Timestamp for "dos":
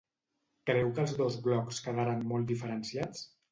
1.19-1.37